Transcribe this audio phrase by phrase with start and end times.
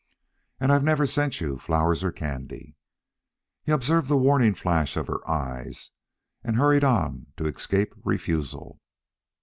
[0.59, 2.73] And I've never sent you flowers or candy."
[3.61, 5.91] He observed the warning flash of her eyes,
[6.43, 8.79] and hurried on to escape refusal.